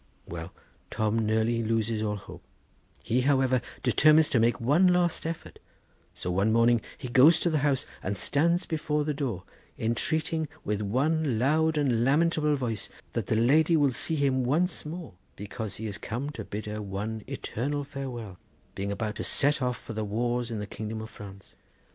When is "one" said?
4.59-4.87, 6.31-6.51, 10.81-11.37, 16.81-17.21